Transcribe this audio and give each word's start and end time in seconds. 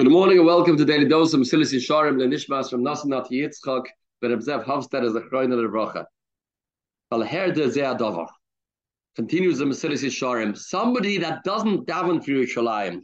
Good 0.00 0.10
morning 0.10 0.38
and 0.38 0.46
welcome 0.46 0.78
to 0.78 0.84
Daily 0.86 1.06
Dose 1.06 1.34
of 1.34 1.40
Mesilas 1.40 1.74
Yesharim 1.74 2.16
Lenishmas 2.16 2.70
from 2.70 2.82
Nasanat 2.82 3.28
Yitzchak 3.30 3.84
Berabzev 4.24 4.64
Hafstad 4.64 5.04
as 5.06 5.14
a 5.14 5.20
Chroin 5.20 5.52
of 5.52 5.58
Bracha. 5.70 6.06
Al 7.12 7.22
Herde 7.22 7.68
Zeadavar 7.68 8.28
continues 9.14 9.58
the 9.58 9.66
Mesilas 9.66 10.02
Yesharim. 10.02 10.56
Somebody 10.56 11.18
that 11.18 11.44
doesn't 11.44 11.86
daven 11.86 12.24
for 12.24 12.30
Yerushalayim, 12.30 13.02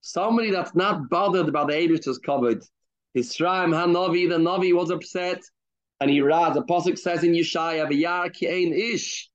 somebody 0.00 0.50
that's 0.50 0.74
not 0.74 1.10
bothered 1.10 1.46
about 1.46 1.68
the 1.68 1.74
Abish's 1.74 2.18
covered. 2.20 2.64
Yisraim 3.14 3.74
Hanavi, 3.74 4.26
the 4.26 4.38
Navi 4.38 4.74
was 4.74 4.90
upset, 4.90 5.42
and 6.00 6.10
he 6.10 6.22
raz. 6.22 6.54
The 6.54 6.62
pasuk 6.62 6.98
says 6.98 7.22
in 7.22 7.32
Yeshaya, 7.32 7.86
"V'yar 7.86 8.34
ke'ein 8.34 8.72
ish." 8.72 9.28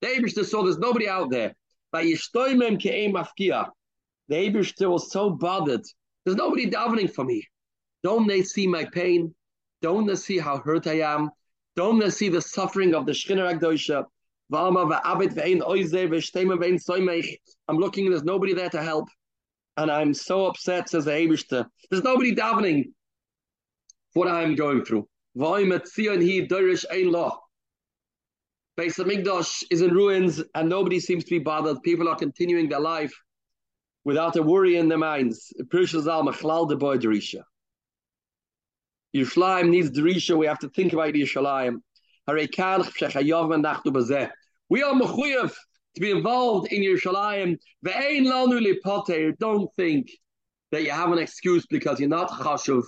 The 0.00 0.06
Abish 0.06 0.42
saw 0.46 0.62
there's 0.62 0.78
nobody 0.78 1.06
out 1.06 1.28
there. 1.28 1.54
But 1.92 2.04
Yishtoimem 2.04 2.80
ke'ein 2.80 3.12
mafkia. 3.12 3.68
The 4.28 4.36
Abish 4.36 4.72
was 4.88 5.12
so 5.12 5.28
bothered 5.28 5.84
there's 6.24 6.36
nobody 6.36 6.70
davening 6.70 7.12
for 7.12 7.24
me. 7.24 7.46
Don't 8.02 8.26
they 8.26 8.42
see 8.42 8.66
my 8.66 8.84
pain? 8.84 9.34
Don't 9.82 10.06
they 10.06 10.16
see 10.16 10.38
how 10.38 10.58
hurt 10.58 10.86
I 10.86 11.00
am? 11.00 11.30
Don't 11.76 11.98
they 11.98 12.10
see 12.10 12.28
the 12.28 12.42
suffering 12.42 12.94
of 12.94 13.06
the 13.06 13.12
Shechina 13.12 13.58
Agdosha? 13.58 14.04
I'm 14.52 14.74
looking, 17.78 18.10
there's 18.10 18.24
nobody 18.24 18.52
there 18.52 18.70
to 18.70 18.82
help. 18.82 19.08
And 19.76 19.90
I'm 19.90 20.12
so 20.12 20.46
upset, 20.46 20.88
says 20.90 21.04
the 21.04 21.12
Abishter. 21.12 21.66
There's 21.90 22.02
nobody 22.02 22.34
davening 22.34 22.92
for 24.12 24.24
what 24.24 24.28
I'm 24.28 24.56
going 24.56 24.84
through. 24.84 25.08
Beis 28.78 28.96
Hamikdash 28.96 29.62
is 29.70 29.82
in 29.82 29.90
ruins 29.94 30.42
and 30.54 30.68
nobody 30.68 30.98
seems 30.98 31.24
to 31.24 31.30
be 31.30 31.38
bothered. 31.38 31.82
People 31.82 32.08
are 32.08 32.16
continuing 32.16 32.68
their 32.68 32.80
life 32.80 33.14
without 34.04 34.36
a 34.36 34.42
worry 34.42 34.76
in 34.76 34.88
their 34.88 34.98
minds. 34.98 35.52
Yerushalayim 39.14 39.68
needs 39.68 39.90
Derisha. 39.90 40.36
We 40.36 40.46
have 40.46 40.58
to 40.60 40.68
think 40.68 40.92
about 40.92 41.14
Yerushalayim. 41.14 41.80
We 42.28 42.42
are 44.82 44.94
mechuyev 44.94 45.54
to 45.94 46.00
be 46.00 46.10
involved 46.10 46.72
in 46.72 46.82
Yerushalayim. 46.82 47.58
Don't 49.38 49.74
think 49.74 50.10
that 50.70 50.84
you 50.84 50.90
have 50.90 51.10
an 51.12 51.18
excuse 51.18 51.66
because 51.66 51.98
you're 51.98 52.08
not 52.08 52.30
chashuv 52.30 52.84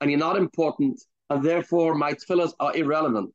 and 0.00 0.10
you're 0.10 0.20
not 0.20 0.36
important, 0.36 1.02
and 1.30 1.42
therefore 1.42 1.94
my 1.94 2.12
tefillahs 2.12 2.52
are 2.60 2.76
irrelevant. 2.76 3.34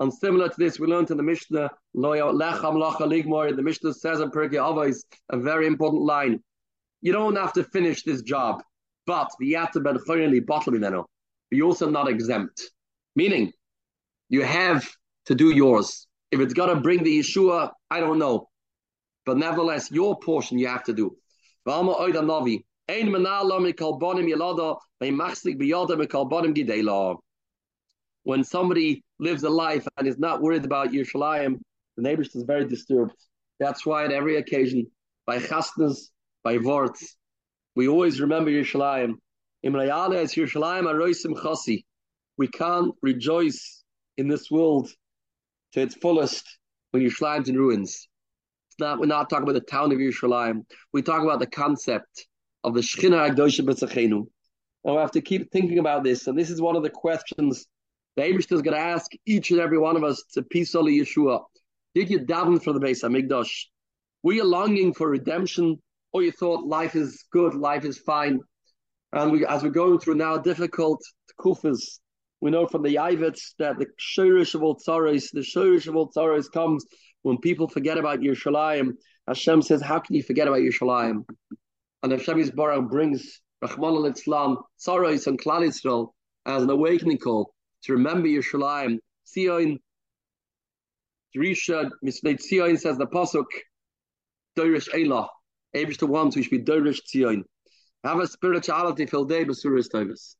And 0.00 0.12
similar 0.12 0.48
to 0.48 0.54
this, 0.56 0.80
we 0.80 0.86
learned 0.86 1.10
in 1.10 1.18
the 1.18 1.22
Mishnah, 1.22 1.70
the 1.94 3.62
Mishnah 3.62 3.94
says 3.94 4.20
in 4.20 4.30
Pirkei 4.30 4.54
Avos, 4.54 5.04
a 5.28 5.36
very 5.38 5.66
important 5.66 6.02
line. 6.02 6.42
You 7.02 7.12
don't 7.12 7.36
have 7.36 7.52
to 7.52 7.64
finish 7.64 8.02
this 8.02 8.22
job, 8.22 8.62
but 9.06 9.30
you're 9.38 9.60
also 11.66 11.90
not 11.90 12.08
exempt. 12.08 12.70
Meaning, 13.14 13.52
you 14.30 14.42
have 14.42 14.88
to 15.26 15.34
do 15.34 15.50
yours. 15.50 16.06
If 16.30 16.40
it's 16.40 16.54
going 16.54 16.74
to 16.74 16.80
bring 16.80 17.02
the 17.02 17.18
Yeshua, 17.20 17.70
I 17.90 18.00
don't 18.00 18.18
know. 18.18 18.48
But 19.26 19.36
nevertheless, 19.36 19.90
your 19.90 20.18
portion 20.18 20.58
you 20.58 20.68
have 20.68 20.84
to 20.84 20.94
do. 20.94 21.16
When 28.24 28.44
somebody 28.44 29.02
lives 29.18 29.42
a 29.44 29.50
life 29.50 29.86
and 29.96 30.06
is 30.06 30.18
not 30.18 30.42
worried 30.42 30.64
about 30.64 30.92
Yerushalayim, 30.92 31.58
the 31.96 32.02
Navi 32.02 32.20
is 32.20 32.42
very 32.42 32.66
disturbed. 32.66 33.14
That's 33.58 33.84
why 33.86 34.04
at 34.04 34.12
every 34.12 34.36
occasion, 34.36 34.86
by 35.26 35.38
chastnas, 35.38 36.08
by 36.44 36.58
vorts, 36.58 37.16
we 37.76 37.88
always 37.88 38.20
remember 38.20 38.50
Yerushalayim. 38.50 39.14
Yerushalayim 39.64 41.42
chasi. 41.42 41.84
We 42.36 42.48
can't 42.48 42.94
rejoice 43.02 43.84
in 44.16 44.28
this 44.28 44.50
world 44.50 44.90
to 45.72 45.82
its 45.82 45.94
fullest 45.94 46.58
when 46.90 47.02
Yerushalayim's 47.02 47.48
in 47.48 47.56
ruins. 47.56 48.08
It's 48.70 48.80
not, 48.80 48.98
we're 48.98 49.06
not 49.06 49.30
talking 49.30 49.44
about 49.44 49.54
the 49.54 49.60
town 49.60 49.92
of 49.92 49.98
Yerushalayim. 49.98 50.64
We 50.92 51.02
talk 51.02 51.22
about 51.22 51.40
the 51.40 51.46
concept 51.46 52.26
of 52.64 52.74
the 52.74 52.80
Shechina 52.80 53.30
Agdosha 53.30 53.64
B'Tzachenu. 53.64 54.26
And 54.84 54.94
we 54.94 55.00
have 55.00 55.10
to 55.12 55.20
keep 55.20 55.50
thinking 55.50 55.78
about 55.78 56.04
this. 56.04 56.26
And 56.26 56.38
this 56.38 56.50
is 56.50 56.60
one 56.60 56.76
of 56.76 56.82
the 56.82 56.90
questions 56.90 57.66
the 58.16 58.22
Abish 58.22 58.50
is 58.52 58.62
going 58.62 58.76
to 58.76 58.82
ask 58.82 59.10
each 59.26 59.50
and 59.50 59.60
every 59.60 59.78
one 59.78 59.96
of 59.96 60.04
us 60.04 60.22
to 60.34 60.42
peace 60.42 60.74
of 60.74 60.84
Yeshua. 60.84 61.42
Did 61.94 62.10
you 62.10 62.20
daven 62.20 62.62
for 62.62 62.72
the 62.72 62.80
Beis 62.80 63.02
Hamikdash? 63.02 63.66
Were 64.22 64.32
you 64.32 64.44
longing 64.44 64.92
for 64.92 65.08
redemption, 65.08 65.80
or 66.12 66.22
you 66.22 66.32
thought 66.32 66.66
life 66.66 66.94
is 66.94 67.24
good, 67.32 67.54
life 67.54 67.84
is 67.84 67.98
fine? 67.98 68.40
And 69.12 69.32
we, 69.32 69.46
as 69.46 69.62
we're 69.62 69.70
going 69.70 69.98
through 69.98 70.16
now 70.16 70.38
difficult 70.38 71.00
kufas, 71.38 71.98
we 72.40 72.50
know 72.50 72.66
from 72.66 72.82
the 72.82 72.94
Yavits 72.94 73.54
that 73.58 73.78
the 73.78 73.86
shirish 73.98 74.54
of 74.54 74.60
tzaros, 74.78 75.30
the 75.32 75.40
shirish 75.40 75.86
of 75.86 75.94
tzaros 76.10 76.50
comes 76.50 76.84
when 77.22 77.38
people 77.38 77.68
forget 77.68 77.98
about 77.98 78.20
Yerushalayim. 78.20 78.92
Hashem 79.26 79.62
says, 79.62 79.82
"How 79.82 79.98
can 80.00 80.16
you 80.16 80.22
forget 80.22 80.48
about 80.48 80.60
Yerushalayim?" 80.60 81.24
And 82.02 82.12
Hashem 82.12 82.38
Yisbarach 82.38 82.88
brings 82.88 83.40
Rachmana 83.62 84.10
litzlan, 84.10 84.62
tzaros 84.78 85.26
and 85.26 85.40
Klal 85.40 85.66
Yisrael 85.66 86.12
as 86.46 86.62
an 86.62 86.70
awakening 86.70 87.18
call 87.18 87.52
to 87.84 87.92
remember 87.92 88.28
Yerushalayim. 88.28 88.98
Tzion, 89.26 89.78
Jerisha, 91.36 91.90
Misnei 92.04 92.36
Tzion 92.36 92.78
says 92.78 92.98
the 92.98 93.06
Pasuk, 93.06 93.46
Doirish 94.58 94.88
Elah, 94.94 95.28
Abish 95.76 95.98
to 95.98 96.06
ones 96.06 96.34
who 96.34 96.42
should 96.42 96.50
be 96.50 96.58
Doirish 96.58 97.00
Tzion. 97.02 97.42
Have 98.02 98.18
a 98.18 98.26
spirituality 98.26 99.06
filled 99.06 99.28
day, 99.28 99.44
Basuris 99.44 99.88
Tovis. 99.88 100.36